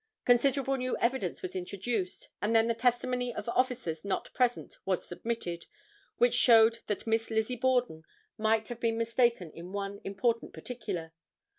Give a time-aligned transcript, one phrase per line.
[0.25, 5.67] Considerable new evidence was introduced, and then the testimony of officers not present was submitted,
[6.17, 8.01] which showed that Miss Lizzie Borden
[8.35, 11.13] might have been mistaken in one important particular.